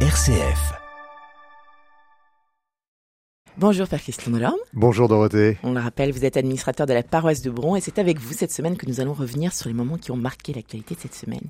RCF. 0.00 0.85
Bonjour 3.58 3.88
Père 3.88 4.02
Christian 4.02 4.32
Delorme. 4.32 4.58
Bonjour 4.74 5.08
Dorothée. 5.08 5.56
On 5.62 5.72
le 5.72 5.80
rappelle, 5.80 6.12
vous 6.12 6.26
êtes 6.26 6.36
administrateur 6.36 6.86
de 6.86 6.92
la 6.92 7.02
paroisse 7.02 7.40
de 7.40 7.48
Bron 7.48 7.74
et 7.74 7.80
c'est 7.80 7.98
avec 7.98 8.20
vous 8.20 8.34
cette 8.34 8.52
semaine 8.52 8.76
que 8.76 8.84
nous 8.84 9.00
allons 9.00 9.14
revenir 9.14 9.54
sur 9.54 9.68
les 9.68 9.74
moments 9.74 9.96
qui 9.96 10.10
ont 10.10 10.16
marqué 10.16 10.52
l'actualité 10.52 10.94
de 10.94 11.00
cette 11.00 11.14
semaine. 11.14 11.40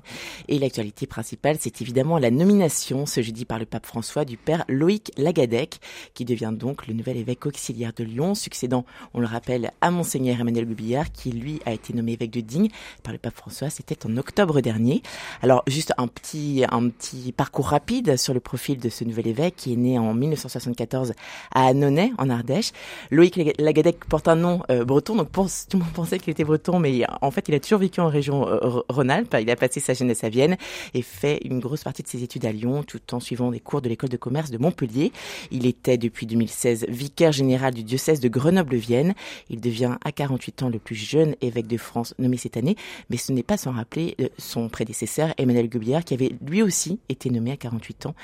Et 0.47 0.57
l'actualité 0.57 1.05
principale, 1.05 1.57
c'est 1.59 1.81
évidemment 1.81 2.17
la 2.17 2.31
nomination 2.31 3.05
ce 3.05 3.21
jeudi 3.21 3.43
par 3.43 3.59
le 3.59 3.65
pape 3.65 3.85
François 3.85 4.23
du 4.23 4.37
père 4.37 4.63
Loïc 4.69 5.11
Lagadec, 5.17 5.81
qui 6.13 6.23
devient 6.23 6.53
donc 6.53 6.87
le 6.87 6.93
nouvel 6.93 7.17
évêque 7.17 7.45
auxiliaire 7.45 7.91
de 7.93 8.05
Lyon, 8.05 8.35
succédant, 8.35 8.85
on 9.13 9.19
le 9.19 9.27
rappelle, 9.27 9.71
à 9.81 9.91
Monseigneur 9.91 10.39
Emmanuel 10.39 10.63
Bubillard, 10.63 11.11
qui 11.11 11.31
lui 11.31 11.59
a 11.65 11.73
été 11.73 11.93
nommé 11.93 12.13
évêque 12.13 12.31
de 12.31 12.39
Digne 12.39 12.69
par 13.03 13.11
le 13.11 13.19
pape 13.19 13.35
François, 13.35 13.69
c'était 13.69 14.05
en 14.05 14.15
octobre 14.15 14.61
dernier. 14.61 15.01
Alors 15.41 15.61
juste 15.67 15.91
un 15.97 16.07
petit, 16.07 16.63
un 16.71 16.87
petit 16.87 17.33
parcours 17.33 17.67
rapide 17.67 18.15
sur 18.15 18.33
le 18.33 18.39
profil 18.39 18.79
de 18.79 18.87
ce 18.87 19.03
nouvel 19.03 19.27
évêque 19.27 19.57
qui 19.57 19.73
est 19.73 19.77
né 19.77 19.99
en 19.99 20.13
1974 20.13 21.11
à 21.53 21.67
Annonay 21.67 21.96
en 22.17 22.29
Ardèche. 22.29 22.71
Loïc 23.11 23.39
Lagadec 23.59 24.05
porte 24.05 24.27
un 24.27 24.35
nom 24.35 24.61
euh, 24.69 24.85
breton, 24.85 25.15
donc 25.15 25.31
tout 25.31 25.77
le 25.77 25.79
monde 25.79 25.93
pensait 25.93 26.19
qu'il 26.19 26.31
était 26.31 26.43
breton, 26.43 26.79
mais 26.79 27.03
en 27.21 27.31
fait, 27.31 27.47
il 27.47 27.55
a 27.55 27.59
toujours 27.59 27.79
vécu 27.79 27.99
en 27.99 28.07
région 28.07 28.47
euh, 28.47 28.81
Rhône-Alpes. 28.89 29.35
Il 29.41 29.49
a 29.49 29.55
passé 29.55 29.79
sa 29.79 29.93
jeunesse 29.93 30.23
à 30.23 30.29
Vienne 30.29 30.57
et 30.93 31.01
fait 31.01 31.39
une 31.45 31.59
grosse 31.59 31.83
partie 31.83 32.03
de 32.03 32.07
ses 32.07 32.23
études 32.23 32.45
à 32.45 32.51
Lyon, 32.51 32.83
tout 32.83 33.01
en 33.13 33.19
suivant 33.19 33.51
des 33.51 33.59
cours 33.59 33.81
de 33.81 33.89
l'école 33.89 34.09
de 34.09 34.17
commerce 34.17 34.51
de 34.51 34.57
Montpellier. 34.57 35.11
Il 35.51 35.65
était 35.65 35.97
depuis 35.97 36.25
2016 36.25 36.85
vicaire 36.89 37.31
général 37.31 37.73
du 37.73 37.83
diocèse 37.83 38.19
de 38.19 38.27
Grenoble-Vienne. 38.27 39.13
Il 39.49 39.61
devient 39.61 39.95
à 40.03 40.11
48 40.11 40.63
ans 40.63 40.69
le 40.69 40.79
plus 40.79 40.95
jeune 40.95 41.35
évêque 41.41 41.67
de 41.67 41.77
France 41.77 42.13
nommé 42.19 42.37
cette 42.37 42.57
année, 42.57 42.75
mais 43.09 43.17
ce 43.17 43.31
n'est 43.31 43.43
pas 43.43 43.57
sans 43.57 43.71
rappeler 43.71 44.15
euh, 44.21 44.27
son 44.37 44.69
prédécesseur 44.69 45.33
Emmanuel 45.37 45.69
Gubillard 45.69 46.03
qui 46.03 46.13
avait 46.13 46.31
lui 46.45 46.61
aussi 46.61 46.99
été 47.09 47.29
nommé 47.29 47.51
à 47.51 47.57
48 47.57 48.07
ans 48.07 48.15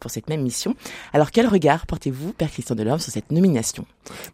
pour 0.00 0.10
cette 0.10 0.28
même 0.28 0.42
mission. 0.42 0.74
Alors 1.12 1.30
quel 1.30 1.46
regard 1.46 1.86
portez-vous, 1.86 2.32
Père 2.32 2.50
Christian 2.50 2.74
Delorme, 2.74 3.00
sur 3.00 3.12
cette 3.12 3.17
nomination 3.30 3.84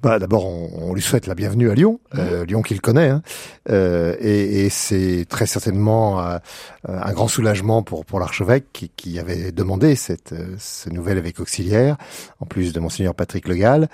bah, 0.02 0.18
D'abord, 0.18 0.46
on, 0.46 0.94
lui 0.94 1.02
souhaite 1.02 1.26
la 1.26 1.34
bienvenue 1.34 1.70
à 1.70 1.74
Lyon, 1.74 1.98
euh. 2.14 2.44
Lyon 2.44 2.62
qu'il 2.62 2.80
connaît, 2.80 3.08
hein. 3.08 3.22
euh, 3.70 4.16
et, 4.20 4.66
et 4.66 4.70
c'est 4.70 5.26
très 5.28 5.46
certainement 5.46 6.20
euh, 6.20 6.38
un 6.86 7.12
grand 7.12 7.28
soulagement 7.28 7.82
pour, 7.82 8.04
pour 8.04 8.20
l'archevêque 8.20 8.66
qui, 8.72 8.90
qui, 8.94 9.18
avait 9.18 9.52
demandé 9.52 9.96
cette, 9.96 10.32
euh, 10.32 10.54
ce 10.58 10.90
nouvel 10.90 11.18
évêque 11.18 11.40
auxiliaire, 11.40 11.96
en 12.40 12.46
plus 12.46 12.72
de 12.72 12.80
monseigneur 12.80 13.14
Patrick 13.14 13.48
Le 13.48 13.56
Gall. 13.56 13.88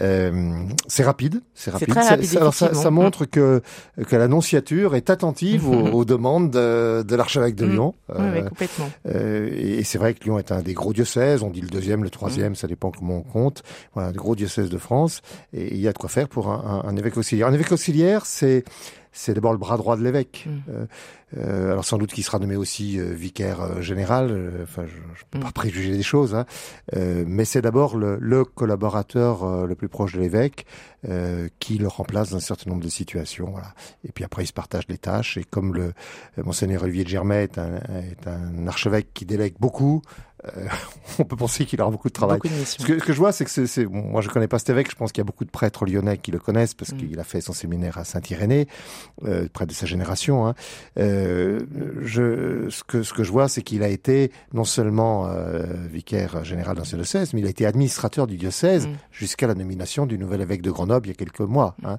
Euh, 0.00 0.64
c'est 0.88 1.04
rapide, 1.04 1.40
c'est 1.54 1.70
rapide. 1.70 1.96
alors 2.36 2.52
ça, 2.52 2.74
ça, 2.74 2.90
montre 2.90 3.26
que 3.26 3.62
que 4.08 4.16
l'annonciature 4.16 4.96
est 4.96 5.08
attentive 5.08 5.68
aux, 5.92 6.04
demandes 6.04 6.50
de, 6.50 7.04
de 7.06 7.16
l'archevêque 7.16 7.54
de 7.54 7.66
mm. 7.66 7.70
Lyon. 7.70 7.94
oui, 8.08 8.16
euh, 8.18 8.48
complètement. 8.48 8.90
Euh, 9.06 9.48
et, 9.52 9.84
c'est 9.84 9.98
vrai 9.98 10.14
que 10.14 10.24
Lyon 10.24 10.38
est 10.38 10.50
un 10.50 10.62
des 10.62 10.74
gros 10.74 10.92
diocèses. 10.92 11.42
On 11.42 11.50
dit 11.50 11.60
le 11.60 11.68
deuxième, 11.68 12.02
le 12.02 12.10
troisième, 12.10 12.52
mm. 12.52 12.56
ça 12.56 12.66
dépend 12.66 12.90
comment 12.90 13.18
on 13.18 13.22
compte. 13.22 13.62
Voilà, 13.92 14.08
un 14.08 14.12
des 14.12 14.18
gros 14.18 14.34
diocèses 14.34 14.68
de 14.68 14.78
France. 14.78 15.22
Et 15.52 15.74
il 15.74 15.80
y 15.80 15.86
a 15.86 15.92
de 15.92 15.98
quoi 15.98 16.08
faire 16.08 16.28
pour 16.28 16.48
un, 16.50 16.82
un, 16.84 16.88
un 16.88 16.96
évêque 16.96 17.16
auxiliaire. 17.16 17.46
Un 17.46 17.52
évêque 17.54 17.70
auxiliaire, 17.70 18.26
c'est 18.26 18.64
c'est 19.14 19.32
d'abord 19.32 19.52
le 19.52 19.58
bras 19.58 19.78
droit 19.78 19.96
de 19.96 20.02
l'évêque. 20.02 20.46
Mm. 20.46 20.70
Euh, 20.70 20.86
euh, 21.36 21.72
alors 21.72 21.84
sans 21.84 21.98
doute 21.98 22.12
qu'il 22.12 22.22
sera 22.24 22.38
nommé 22.38 22.56
aussi 22.56 22.98
euh, 22.98 23.12
vicaire 23.12 23.60
euh, 23.60 23.80
général. 23.80 24.52
Enfin, 24.62 24.84
je, 24.86 24.96
je 25.18 25.24
peux 25.30 25.40
pas 25.40 25.48
mm. 25.48 25.52
préjuger 25.52 25.92
des 25.92 26.02
choses, 26.02 26.34
hein, 26.34 26.44
mais 26.94 27.44
c'est 27.44 27.62
d'abord 27.62 27.96
le, 27.96 28.18
le, 28.20 28.44
collaborateur 28.44 29.66
le 29.66 29.74
plus 29.74 29.88
proche 29.88 30.12
de 30.14 30.20
l'évêque 30.20 30.66
qui 31.58 31.78
le 31.78 31.88
remplace 31.88 32.30
dans 32.30 32.36
un 32.38 32.40
certain 32.40 32.70
nombre 32.70 32.82
de 32.82 32.88
situations. 32.88 33.50
Voilà. 33.50 33.74
Et 34.04 34.12
puis 34.12 34.24
après, 34.24 34.44
il 34.44 34.46
se 34.46 34.52
partage 34.52 34.84
les 34.88 34.98
tâches. 34.98 35.36
Et 35.36 35.44
comme 35.44 35.74
le 35.74 35.92
monseigneur 36.42 36.82
Olivier 36.82 37.04
de 37.04 37.08
Germain 37.08 37.40
est 37.40 37.58
un, 37.58 37.76
est 37.76 38.26
un 38.26 38.66
archevêque 38.66 39.08
qui 39.14 39.24
délègue 39.24 39.54
beaucoup, 39.60 40.02
euh, 40.56 40.66
on 41.18 41.24
peut 41.24 41.36
penser 41.36 41.64
qu'il 41.64 41.80
aura 41.80 41.90
beaucoup 41.90 42.08
de 42.08 42.12
travail. 42.12 42.38
ce, 42.44 42.76
que, 42.84 42.98
ce, 42.98 43.04
que, 43.04 43.12
je 43.12 43.18
vois, 43.18 43.32
c'est 43.32 43.44
que 43.44 43.66
c'est, 43.66 43.84
bon, 43.86 44.02
moi 44.02 44.20
je 44.20 44.28
connais 44.28 44.48
pas 44.48 44.58
cet 44.58 44.70
évêque, 44.70 44.90
je 44.90 44.96
pense 44.96 45.12
qu'il 45.12 45.20
y 45.20 45.22
a 45.22 45.24
beaucoup 45.24 45.44
de 45.44 45.50
prêtres 45.50 45.86
lyonnais 45.86 46.18
qui 46.18 46.30
le 46.30 46.38
connaissent 46.38 46.74
parce 46.74 46.92
mm. 46.92 46.96
qu'il 46.96 47.20
a 47.20 47.24
fait 47.24 47.40
son 47.40 47.52
séminaire 47.52 47.98
à 47.98 48.04
Saint-Irénée, 48.04 48.68
euh, 49.24 49.48
près 49.52 49.66
de 49.66 49.72
sa 49.72 49.86
génération. 49.86 50.46
Hein. 50.46 50.54
Euh, 50.98 51.60
je, 52.02 52.68
ce 52.70 52.84
que 52.84 53.02
ce 53.02 53.12
que 53.12 53.22
je 53.22 53.32
vois, 53.32 53.48
c'est 53.48 53.62
qu'il 53.62 53.82
a 53.82 53.88
été 53.88 54.32
non 54.52 54.64
seulement 54.64 55.26
euh, 55.26 55.64
vicaire 55.90 56.44
général 56.44 56.76
dans 56.76 56.84
ce 56.84 56.96
diocèse, 56.96 57.32
mais 57.32 57.40
il 57.40 57.46
a 57.46 57.50
été 57.50 57.66
administrateur 57.66 58.26
du 58.26 58.36
diocèse 58.36 58.86
mm. 58.86 58.92
jusqu'à 59.12 59.46
la 59.46 59.54
nomination 59.54 60.06
du 60.06 60.18
nouvel 60.18 60.40
évêque 60.40 60.62
de 60.62 60.70
Grenoble 60.70 61.06
il 61.06 61.10
y 61.10 61.12
a 61.12 61.16
quelques 61.16 61.40
mois. 61.40 61.76
Hein. 61.84 61.98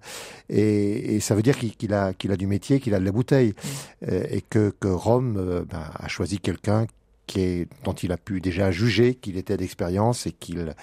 Et, 0.50 1.16
et, 1.16 1.20
ça 1.20 1.36
veut 1.36 1.42
dire 1.42 1.58
qu'il, 1.58 1.94
a 1.94 2.14
qu'il 2.14 2.32
a 2.32 2.38
du 2.38 2.48
métier, 2.48 2.80
qu'il 2.80 2.94
a 2.94 3.00
de 3.00 3.06
la 3.06 3.12
bouteille, 3.12 3.50
mm. 3.50 4.06
euh, 4.12 4.24
et 4.30 4.42
que 4.42 4.74
que 4.80 4.88
Rome 4.88 5.66
ben, 5.70 5.84
a 5.94 6.08
choisi 6.08 6.40
quelqu'un 6.40 6.86
qui 7.28 7.42
est, 7.42 7.68
dont 7.84 7.94
il 7.94 8.12
a 8.12 8.18
pu 8.18 8.42
déjà 8.42 8.72
juger 8.72 9.16
qu'il 9.16 9.38
était 9.38 9.58
d'expérience 9.58 10.28
et 10.28 10.32
qu'il 10.32 10.74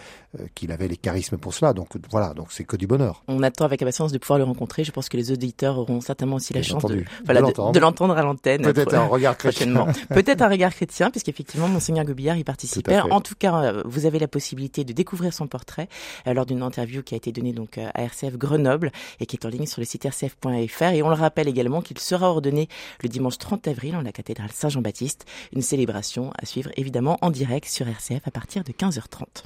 euh, 0.41 0.47
qu'il 0.55 0.73
avait 0.73 0.89
les 0.89 0.97
charismes 0.97 1.37
pour 1.37 1.53
cela. 1.53 1.75
Donc 1.75 1.91
voilà, 2.11 2.33
donc 2.33 2.53
c'est 2.53 2.65
que 2.65 2.77
du 2.77 2.87
bonheur. 2.87 3.23
On 3.29 3.43
attend 3.43 3.67
avec 3.67 3.83
impatience 3.83 4.13
de 4.13 4.19
pouvoir 4.19 4.39
le 4.39 4.45
rencontrer. 4.45 4.83
Je 4.83 4.91
pense 4.91 5.11
que 5.11 5.19
les 5.19 5.31
auditeurs 5.31 5.79
auront 5.79 6.01
certainement 6.01 6.37
aussi 6.37 6.55
la 6.55 6.63
chance 6.63 6.87
de, 6.87 7.05
voilà, 7.27 7.43
de, 7.43 7.79
l'entendre 7.79 8.17
à 8.17 8.23
l'antenne. 8.23 8.63
Peut-être 8.63 8.95
un 8.95 9.05
regard 9.05 9.37
chrétien. 9.37 9.87
Peut-être 10.09 10.41
un 10.41 10.49
regard 10.49 10.73
chrétien, 10.73 11.11
puisqu'effectivement, 11.11 11.69
Monseigneur 11.69 12.07
Gobillard 12.07 12.39
y 12.39 12.45
participait. 12.45 12.99
En 12.99 13.21
tout 13.21 13.35
cas, 13.39 13.63
euh, 13.63 13.83
vous 13.85 14.07
avez 14.07 14.19
la 14.19 14.29
possibilité 14.29 14.85
de 14.85 14.95
découvrir 14.95 15.35
son 15.35 15.47
portrait 15.47 15.89
euh, 16.27 16.33
lors 16.33 16.47
d'une 16.47 16.63
interview 16.63 17.03
qui 17.03 17.13
a 17.13 17.19
été 17.19 17.31
donnée 17.31 17.53
donc 17.53 17.77
à 17.77 17.91
RCF 18.03 18.39
Grenoble 18.39 18.91
et 19.21 19.27
qui 19.27 19.37
est 19.37 19.45
en 19.45 19.51
ligne 19.51 19.67
sur 19.67 19.81
le 19.81 19.85
site 19.85 20.05
rcf.fr. 20.05 20.93
Et 20.95 21.03
on 21.03 21.09
le 21.11 21.15
rappelle 21.15 21.49
également 21.49 21.83
qu'il 21.83 21.99
sera 21.99 22.31
ordonné 22.31 22.69
le 23.03 23.11
dimanche 23.11 23.37
30 23.37 23.69
avril 23.69 23.97
en 23.97 24.01
la 24.01 24.13
cathédrale 24.13 24.51
Saint-Jean-Baptiste, 24.51 25.27
une 25.55 25.63
célébration 25.63 26.32
à 26.41 26.47
suivre 26.47 26.71
évidemment 26.77 27.19
en 27.21 27.31
direct 27.31 27.69
sur 27.69 27.89
RCF 27.89 28.27
à 28.27 28.31
partir 28.31 28.65
de 28.65 28.73
15h30. 28.73 29.45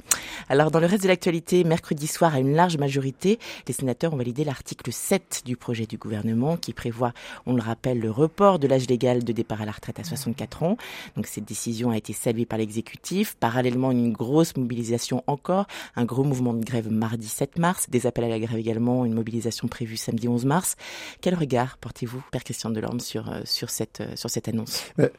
Alors 0.49 0.71
dans 0.71 0.79
le 0.79 0.85
reste 0.85 1.03
de 1.03 1.07
l'actualité, 1.07 1.63
mercredi 1.63 2.07
soir 2.07 2.35
à 2.35 2.39
une 2.39 2.53
large 2.53 2.77
majorité, 2.77 3.39
les 3.67 3.73
sénateurs 3.73 4.13
ont 4.13 4.17
validé 4.17 4.43
l'article 4.43 4.91
7 4.91 5.43
du 5.45 5.57
projet 5.57 5.85
du 5.85 5.97
gouvernement 5.97 6.57
qui 6.57 6.73
prévoit, 6.73 7.13
on 7.45 7.53
le 7.53 7.61
rappelle, 7.61 7.99
le 7.99 8.11
report 8.11 8.59
de 8.59 8.67
l'âge 8.67 8.87
légal 8.87 9.23
de 9.23 9.31
départ 9.31 9.61
à 9.61 9.65
la 9.65 9.71
retraite 9.71 9.99
à 9.99 10.03
64 10.03 10.63
ans. 10.63 10.77
Donc 11.15 11.27
cette 11.27 11.45
décision 11.45 11.91
a 11.91 11.97
été 11.97 12.13
saluée 12.13 12.45
par 12.45 12.59
l'exécutif. 12.59 13.35
Parallèlement, 13.39 13.91
une 13.91 14.11
grosse 14.11 14.55
mobilisation 14.57 15.23
encore, 15.27 15.67
un 15.95 16.05
gros 16.05 16.23
mouvement 16.23 16.53
de 16.53 16.63
grève 16.63 16.91
mardi 16.91 17.27
7 17.27 17.57
mars, 17.59 17.89
des 17.89 18.07
appels 18.07 18.25
à 18.25 18.29
la 18.29 18.39
grève 18.39 18.57
également, 18.57 19.05
une 19.05 19.13
mobilisation 19.13 19.67
prévue 19.67 19.97
samedi 19.97 20.27
11 20.27 20.45
mars. 20.45 20.75
Quel 21.21 21.35
regard 21.35 21.77
portez-vous, 21.77 22.21
Père 22.31 22.43
Christian 22.43 22.69
Delorme, 22.69 22.99
sur, 22.99 23.29
euh, 23.29 23.41
sur, 23.45 23.69
cette, 23.69 24.01
euh, 24.01 24.15
sur 24.15 24.29
cette 24.29 24.47
annonce? 24.47 24.83
Euh, 24.99 25.09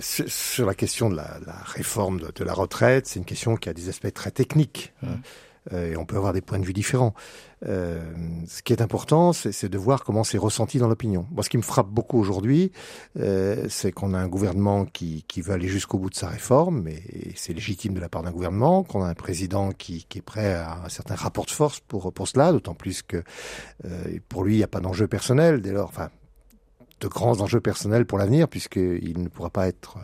sur 0.00 0.66
la 0.66 0.74
question 0.74 1.10
de 1.10 1.16
la, 1.16 1.38
la 1.46 1.56
réforme 1.64 2.20
de, 2.20 2.32
de, 2.34 2.44
la 2.44 2.54
retraite, 2.54 3.06
c'est 3.06 3.18
une 3.18 3.24
question 3.24 3.56
qui 3.56 3.68
a 3.68 3.74
des 3.74 3.88
aspects 3.88 4.12
très 4.12 4.30
techniques. 4.30 4.92
Hein. 5.02 5.08
Mmh. 5.08 5.20
Euh, 5.72 5.92
et 5.92 5.96
on 5.96 6.04
peut 6.04 6.16
avoir 6.16 6.32
des 6.32 6.40
points 6.40 6.58
de 6.58 6.64
vue 6.64 6.72
différents. 6.72 7.14
Euh, 7.66 8.00
ce 8.48 8.62
qui 8.62 8.72
est 8.72 8.82
important, 8.82 9.32
c'est 9.32 9.68
de 9.68 9.78
voir 9.78 10.02
comment 10.02 10.24
c'est 10.24 10.38
ressenti 10.38 10.78
dans 10.78 10.88
l'opinion. 10.88 11.26
Moi, 11.30 11.44
ce 11.44 11.50
qui 11.50 11.56
me 11.56 11.62
frappe 11.62 11.88
beaucoup 11.88 12.18
aujourd'hui, 12.18 12.72
euh, 13.18 13.66
c'est 13.68 13.92
qu'on 13.92 14.14
a 14.14 14.18
un 14.18 14.26
gouvernement 14.26 14.84
qui, 14.84 15.24
qui 15.28 15.40
veut 15.40 15.52
aller 15.52 15.68
jusqu'au 15.68 15.98
bout 15.98 16.10
de 16.10 16.16
sa 16.16 16.28
réforme, 16.28 16.88
et 16.88 17.32
c'est 17.36 17.52
légitime 17.52 17.94
de 17.94 18.00
la 18.00 18.08
part 18.08 18.22
d'un 18.22 18.32
gouvernement, 18.32 18.82
qu'on 18.82 19.02
a 19.02 19.06
un 19.06 19.14
président 19.14 19.70
qui, 19.70 20.04
qui, 20.08 20.18
est 20.18 20.22
prêt 20.22 20.54
à 20.54 20.80
un 20.84 20.88
certain 20.88 21.14
rapport 21.14 21.46
de 21.46 21.50
force 21.50 21.80
pour, 21.80 22.12
pour 22.12 22.26
cela, 22.26 22.50
d'autant 22.50 22.74
plus 22.74 23.02
que 23.02 23.22
euh, 23.84 24.18
pour 24.28 24.42
lui, 24.42 24.54
il 24.54 24.58
n'y 24.58 24.64
a 24.64 24.68
pas 24.68 24.80
d'enjeu 24.80 25.06
personnel, 25.06 25.60
dès 25.60 25.72
lors, 25.72 25.88
enfin, 25.88 26.10
de 27.02 27.08
grands 27.08 27.40
enjeux 27.40 27.60
personnels 27.60 28.06
pour 28.06 28.16
l'avenir, 28.16 28.48
puisqu'il 28.48 29.20
ne 29.20 29.28
pourra 29.28 29.50
pas 29.50 29.66
être, 29.66 29.98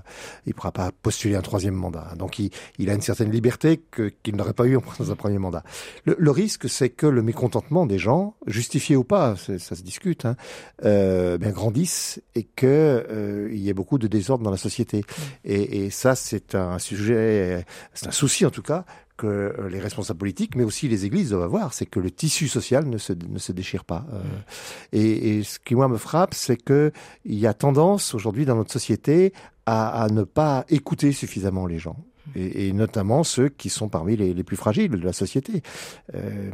il 0.46 0.54
pourra 0.54 0.72
pas 0.72 0.90
postuler 1.02 1.36
un 1.36 1.42
troisième 1.42 1.74
mandat. 1.74 2.12
Donc 2.16 2.38
il, 2.38 2.50
il 2.78 2.90
a 2.90 2.94
une 2.94 3.00
certaine 3.00 3.30
liberté 3.30 3.80
qu'il 4.22 4.36
n'aurait 4.36 4.52
pas 4.52 4.66
eu 4.66 4.76
dans 4.98 5.10
un 5.12 5.16
premier 5.16 5.38
mandat. 5.38 5.62
Le, 6.04 6.16
le 6.18 6.30
risque, 6.30 6.68
c'est 6.68 6.90
que 6.90 7.06
le 7.06 7.22
mécontentement 7.22 7.86
des 7.86 7.98
gens, 7.98 8.34
justifié 8.46 8.96
ou 8.96 9.04
pas, 9.04 9.36
ça 9.36 9.76
se 9.76 9.82
discute, 9.82 10.24
hein, 10.24 10.36
euh, 10.84 11.38
bien 11.38 11.50
grandisse 11.50 12.20
et 12.34 12.42
que 12.42 12.66
euh, 12.66 13.48
il 13.52 13.58
y 13.58 13.68
ait 13.68 13.74
beaucoup 13.74 13.98
de 13.98 14.08
désordre 14.08 14.42
dans 14.44 14.50
la 14.50 14.56
société. 14.56 15.04
Et, 15.44 15.84
et 15.84 15.90
ça, 15.90 16.16
c'est 16.16 16.54
un 16.54 16.78
sujet, 16.78 17.64
c'est 17.94 18.08
un 18.08 18.12
souci 18.12 18.44
en 18.44 18.50
tout 18.50 18.62
cas 18.62 18.84
que 19.18 19.26
euh, 19.26 19.68
les 19.68 19.80
responsables 19.80 20.18
politiques, 20.18 20.56
mais 20.56 20.64
aussi 20.64 20.88
les 20.88 21.04
églises 21.04 21.30
doivent 21.30 21.42
avoir, 21.42 21.74
c'est 21.74 21.84
que 21.84 22.00
le 22.00 22.10
tissu 22.10 22.48
social 22.48 22.86
ne 22.86 22.96
se, 22.96 23.12
ne 23.12 23.38
se 23.38 23.52
déchire 23.52 23.84
pas. 23.84 24.06
Euh, 24.14 24.22
et, 24.92 25.38
et, 25.38 25.42
ce 25.42 25.58
qui 25.58 25.74
moi 25.74 25.88
me 25.88 25.98
frappe, 25.98 26.32
c'est 26.32 26.56
que 26.56 26.92
il 27.26 27.38
y 27.38 27.46
a 27.46 27.52
tendance 27.52 28.14
aujourd'hui 28.14 28.46
dans 28.46 28.56
notre 28.56 28.72
société 28.72 29.34
à, 29.66 30.04
à 30.04 30.08
ne 30.08 30.22
pas 30.22 30.64
écouter 30.70 31.12
suffisamment 31.12 31.66
les 31.66 31.78
gens 31.78 31.96
et, 32.34 32.68
et, 32.68 32.72
notamment 32.72 33.24
ceux 33.24 33.48
qui 33.48 33.68
sont 33.68 33.88
parmi 33.88 34.16
les, 34.16 34.34
les 34.34 34.44
plus 34.44 34.56
fragiles 34.56 34.90
de 34.90 34.98
la 34.98 35.12
société. 35.12 35.62
Euh, 36.14 36.50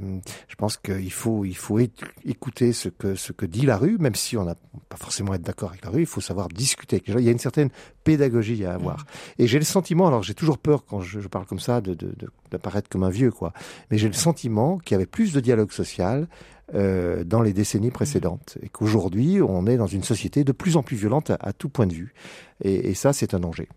je 0.48 0.54
pense 0.56 0.76
qu'il 0.76 1.12
faut, 1.12 1.44
il 1.44 1.56
faut 1.56 1.78
écouter 2.24 2.72
ce 2.72 2.88
que, 2.88 3.14
ce 3.14 3.32
que 3.32 3.46
dit 3.46 3.66
la 3.66 3.76
rue, 3.76 3.98
même 3.98 4.14
si 4.14 4.36
on 4.36 4.44
n'a 4.44 4.56
pas 4.88 4.96
forcément 4.96 5.34
être 5.34 5.42
d'accord 5.42 5.70
avec 5.70 5.84
la 5.84 5.90
rue, 5.90 6.00
il 6.00 6.06
faut 6.06 6.20
savoir 6.20 6.48
discuter 6.48 6.96
avec 6.96 7.08
les 7.08 7.12
gens. 7.14 7.18
Il 7.18 7.24
y 7.24 7.28
a 7.28 7.32
une 7.32 7.38
certaine 7.38 7.70
pédagogie 8.04 8.64
à 8.64 8.74
avoir. 8.74 8.98
Mmh. 8.98 9.42
Et 9.42 9.46
j'ai 9.46 9.58
le 9.58 9.64
sentiment, 9.64 10.06
alors 10.06 10.22
j'ai 10.22 10.34
toujours 10.34 10.58
peur 10.58 10.84
quand 10.84 11.00
je, 11.00 11.20
je 11.20 11.28
parle 11.28 11.46
comme 11.46 11.60
ça 11.60 11.80
de, 11.80 11.96
d'apparaître 12.50 12.88
comme 12.88 13.02
un 13.02 13.10
vieux, 13.10 13.30
quoi, 13.30 13.52
mais 13.90 13.98
j'ai 13.98 14.08
le 14.08 14.14
sentiment 14.14 14.78
qu'il 14.78 14.94
y 14.94 14.96
avait 14.96 15.06
plus 15.06 15.32
de 15.32 15.40
dialogue 15.40 15.72
social 15.72 16.28
euh, 16.74 17.24
dans 17.24 17.42
les 17.42 17.52
décennies 17.52 17.90
précédentes 17.90 18.56
et 18.62 18.70
qu'aujourd'hui 18.70 19.42
on 19.42 19.66
est 19.66 19.76
dans 19.76 19.86
une 19.86 20.02
société 20.02 20.44
de 20.44 20.52
plus 20.52 20.78
en 20.78 20.82
plus 20.82 20.96
violente 20.96 21.28
à, 21.30 21.36
à 21.40 21.52
tout 21.52 21.68
point 21.68 21.86
de 21.86 21.92
vue. 21.92 22.14
Et, 22.62 22.90
et 22.90 22.94
ça, 22.94 23.12
c'est 23.12 23.34
un 23.34 23.40
danger. 23.40 23.68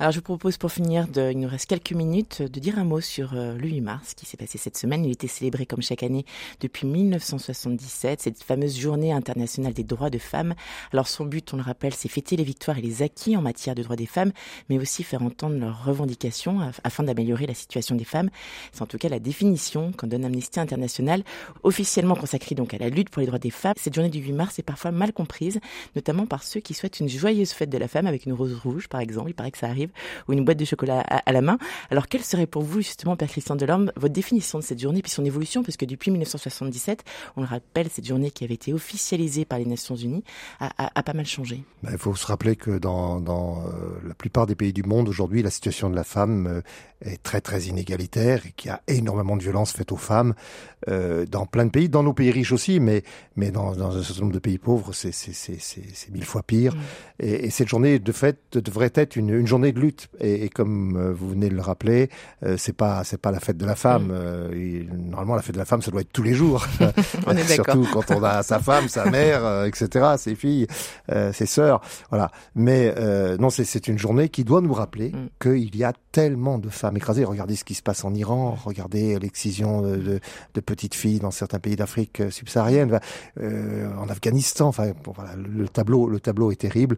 Alors 0.00 0.10
je 0.10 0.18
vous 0.18 0.22
propose 0.22 0.56
pour 0.56 0.72
finir, 0.72 1.06
de, 1.06 1.30
il 1.30 1.38
nous 1.38 1.48
reste 1.48 1.66
quelques 1.66 1.92
minutes, 1.92 2.42
de 2.42 2.58
dire 2.58 2.80
un 2.80 2.84
mot 2.84 3.00
sur 3.00 3.34
euh, 3.34 3.56
le 3.56 3.68
8 3.68 3.80
mars 3.80 4.14
qui 4.14 4.26
s'est 4.26 4.36
passé 4.36 4.58
cette 4.58 4.76
semaine. 4.76 5.04
Il 5.04 5.12
était 5.12 5.28
célébré 5.28 5.66
comme 5.66 5.82
chaque 5.82 6.02
année 6.02 6.24
depuis 6.58 6.84
1977, 6.84 8.20
cette 8.20 8.42
fameuse 8.42 8.76
journée 8.76 9.12
internationale 9.12 9.72
des 9.72 9.84
droits 9.84 10.10
de 10.10 10.18
femmes. 10.18 10.54
Alors 10.92 11.06
son 11.06 11.24
but, 11.24 11.54
on 11.54 11.58
le 11.58 11.62
rappelle, 11.62 11.94
c'est 11.94 12.08
fêter 12.08 12.34
les 12.34 12.42
victoires 12.42 12.78
et 12.78 12.82
les 12.82 13.02
acquis 13.02 13.36
en 13.36 13.40
matière 13.40 13.76
de 13.76 13.84
droits 13.84 13.94
des 13.94 14.06
femmes, 14.06 14.32
mais 14.68 14.80
aussi 14.80 15.04
faire 15.04 15.22
entendre 15.22 15.56
leurs 15.58 15.84
revendications 15.84 16.58
afin 16.82 17.04
d'améliorer 17.04 17.46
la 17.46 17.54
situation 17.54 17.94
des 17.94 18.02
femmes. 18.02 18.30
C'est 18.72 18.82
en 18.82 18.86
tout 18.86 18.98
cas 18.98 19.08
la 19.08 19.20
définition 19.20 19.92
qu'en 19.92 20.08
donne 20.08 20.24
Amnesty 20.24 20.58
International, 20.58 21.22
officiellement 21.62 22.16
consacrée 22.16 22.56
donc 22.56 22.74
à 22.74 22.78
la 22.78 22.88
lutte 22.88 23.10
pour 23.10 23.20
les 23.20 23.26
droits 23.26 23.38
des 23.38 23.50
femmes. 23.50 23.74
Cette 23.76 23.94
journée 23.94 24.10
du 24.10 24.18
8 24.18 24.32
mars 24.32 24.58
est 24.58 24.64
parfois 24.64 24.90
mal 24.90 25.12
comprise, 25.12 25.60
notamment 25.94 26.26
par 26.26 26.42
ceux 26.42 26.58
qui 26.58 26.74
souhaitent 26.74 26.98
une 26.98 27.08
joyeuse 27.08 27.52
fête 27.52 27.70
de 27.70 27.78
la 27.78 27.86
femme 27.86 28.08
avec 28.08 28.26
une 28.26 28.32
rose 28.32 28.54
rouge, 28.54 28.88
par 28.88 29.00
exemple. 29.00 29.30
Il 29.30 29.34
paraît 29.34 29.52
que 29.52 29.58
ça 29.58 29.68
arrive 29.68 29.83
ou 30.28 30.32
une 30.32 30.44
boîte 30.44 30.58
de 30.58 30.64
chocolat 30.64 31.00
à, 31.00 31.32
la 31.32 31.40
main. 31.40 31.58
Alors, 31.90 32.08
quelle 32.08 32.22
serait 32.22 32.46
pour 32.46 32.62
vous, 32.62 32.80
justement, 32.80 33.16
Père 33.16 33.28
Christian 33.28 33.56
Delorme, 33.56 33.92
votre 33.96 34.14
définition 34.14 34.58
de 34.58 34.64
cette 34.64 34.80
journée 34.80 35.02
puis 35.02 35.10
son 35.10 35.24
évolution? 35.24 35.62
Parce 35.62 35.76
que 35.76 35.84
depuis 35.84 36.10
1977, 36.10 37.04
on 37.36 37.42
le 37.42 37.46
rappelle, 37.46 37.88
cette 37.90 38.06
journée 38.06 38.30
qui 38.30 38.44
avait 38.44 38.54
été 38.54 38.72
officialisée 38.72 39.44
par 39.44 39.58
les 39.58 39.66
Nations 39.66 39.96
Unies 39.96 40.24
a, 40.60 41.02
pas 41.02 41.12
mal 41.12 41.26
changé. 41.26 41.64
Ben, 41.82 41.90
il 41.92 41.98
faut 41.98 42.14
se 42.14 42.26
rappeler 42.26 42.56
que 42.56 42.78
dans, 42.78 43.20
dans 43.20 43.62
euh, 43.66 44.00
la 44.06 44.14
plupart 44.14 44.46
des 44.46 44.54
pays 44.54 44.72
du 44.72 44.82
monde, 44.82 45.08
aujourd'hui, 45.08 45.42
la 45.42 45.50
situation 45.50 45.90
de 45.90 45.96
la 45.96 46.04
femme 46.04 46.46
euh, 46.46 46.60
est 47.02 47.22
très, 47.22 47.40
très 47.40 47.64
inégalitaire 47.64 48.46
et 48.46 48.52
qu'il 48.52 48.70
y 48.70 48.72
a 48.72 48.80
énormément 48.88 49.36
de 49.36 49.42
violences 49.42 49.72
faites 49.72 49.92
aux 49.92 49.96
femmes 49.96 50.34
euh, 50.88 51.26
dans 51.26 51.46
plein 51.46 51.66
de 51.66 51.70
pays, 51.70 51.88
dans 51.88 52.02
nos 52.02 52.12
pays 52.12 52.30
riches 52.30 52.52
aussi, 52.52 52.80
mais, 52.80 53.02
mais 53.36 53.50
dans, 53.50 53.74
dans 53.74 53.96
un 53.96 54.02
certain 54.02 54.22
nombre 54.22 54.34
de 54.34 54.38
pays 54.38 54.58
pauvres, 54.58 54.92
c'est 54.92 55.12
mille 56.10 56.24
fois 56.24 56.42
pire. 56.42 56.74
Mm. 56.74 56.78
Et, 57.20 57.46
et, 57.46 57.50
cette 57.50 57.68
journée, 57.68 57.98
de 57.98 58.12
fait, 58.12 58.38
devrait 58.52 58.92
être 58.94 59.16
une, 59.16 59.30
une 59.30 59.46
journée 59.46 59.72
de 59.74 59.80
lutte. 59.80 60.08
Et, 60.20 60.44
et, 60.44 60.48
comme 60.48 60.96
euh, 60.96 61.12
vous 61.12 61.28
venez 61.30 61.48
de 61.48 61.54
le 61.54 61.60
rappeler, 61.60 62.08
euh, 62.44 62.56
c'est 62.56 62.72
pas 62.72 63.04
c'est 63.04 63.20
pas 63.20 63.30
la 63.30 63.40
fête 63.40 63.56
de 63.56 63.66
la 63.66 63.74
femme. 63.74 64.06
Mm. 64.06 64.12
Euh, 64.12 64.84
normalement, 64.92 65.34
la 65.34 65.42
fête 65.42 65.54
de 65.54 65.60
la 65.60 65.64
femme, 65.64 65.82
ça 65.82 65.90
doit 65.90 66.00
être 66.00 66.12
tous 66.12 66.22
les 66.22 66.34
jours. 66.34 66.66
on 67.26 67.36
est 67.36 67.44
Surtout 67.44 67.86
quand 67.92 68.10
on 68.10 68.22
a 68.22 68.42
sa 68.42 68.58
femme, 68.58 68.88
sa 68.88 69.10
mère, 69.10 69.64
etc., 69.64 70.14
ses 70.16 70.34
filles, 70.34 70.66
ses 71.32 71.46
sœurs. 71.46 71.80
Voilà. 72.10 72.30
Mais 72.54 72.94
non, 73.38 73.50
c'est 73.50 73.88
une 73.88 73.98
journée 73.98 74.28
qui 74.28 74.44
doit 74.44 74.60
nous 74.60 74.72
rappeler 74.72 75.10
mm. 75.10 75.28
qu'il 75.40 75.76
y 75.76 75.84
a 75.84 75.92
tellement 76.12 76.58
de 76.58 76.68
femmes 76.68 76.96
écrasées. 76.96 77.24
Regardez 77.24 77.56
ce 77.56 77.64
qui 77.64 77.74
se 77.74 77.82
passe 77.82 78.04
en 78.04 78.14
Iran, 78.14 78.56
regardez 78.64 79.18
l'excision 79.18 79.82
de, 79.82 80.20
de, 80.54 80.60
petites 80.60 80.94
filles 80.94 81.18
dans 81.18 81.30
certains 81.30 81.58
pays 81.58 81.76
d'Afrique 81.76 82.22
subsaharienne, 82.30 82.98
en 83.38 84.08
Afghanistan. 84.08 84.68
Enfin, 84.68 84.92
voilà, 85.04 85.32
le 85.36 85.68
tableau, 85.68 86.08
le 86.08 86.20
tableau 86.20 86.50
est 86.50 86.60
terrible. 86.60 86.96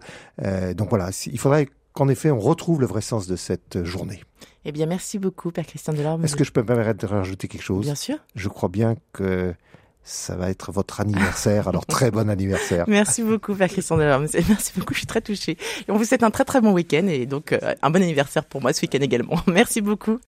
donc 0.76 0.90
voilà, 0.90 1.10
il 1.26 1.38
faudrait 1.38 1.68
qu'en 1.96 2.08
effet 2.08 2.30
on 2.30 2.38
retrouve 2.38 2.80
le 2.80 2.86
vrai 2.86 3.00
sens 3.00 3.26
de 3.26 3.34
cette 3.34 3.82
journée. 3.84 4.22
Eh 4.64 4.72
bien, 4.72 4.86
merci 4.86 5.18
beaucoup, 5.18 5.52
Père 5.52 5.66
Christian 5.66 5.92
Delorme. 5.92 6.24
Est-ce 6.24 6.34
que 6.34 6.42
je 6.42 6.50
peux 6.50 6.60
me 6.60 6.66
permettre 6.66 6.98
de 6.98 7.06
rajouter 7.06 7.46
quelque 7.46 7.62
chose? 7.62 7.84
Bien 7.84 7.94
sûr. 7.94 8.16
Je 8.34 8.48
crois 8.48 8.68
bien 8.68 8.96
que 9.12 9.54
ça 10.02 10.36
va 10.36 10.50
être 10.50 10.72
votre 10.72 11.00
anniversaire, 11.00 11.68
alors 11.68 11.86
très 11.86 12.10
bon 12.10 12.28
anniversaire. 12.28 12.84
Merci 12.88 13.22
beaucoup, 13.22 13.54
Père 13.54 13.68
Christian 13.68 13.96
Delorme. 13.96 14.26
Merci 14.48 14.72
beaucoup, 14.76 14.94
je 14.94 14.98
suis 14.98 15.06
très 15.06 15.20
touchée. 15.20 15.56
Et 15.86 15.90
on 15.90 15.96
vous 15.96 16.04
souhaite 16.04 16.22
un 16.22 16.30
très 16.30 16.44
très 16.44 16.60
bon 16.60 16.72
week-end 16.72 17.06
et 17.08 17.26
donc 17.26 17.52
euh, 17.52 17.74
un 17.80 17.90
bon 17.90 18.02
anniversaire 18.02 18.44
pour 18.44 18.60
moi 18.60 18.72
ce 18.72 18.82
week-end 18.82 19.00
également. 19.00 19.36
Merci 19.46 19.80
beaucoup. 19.80 20.18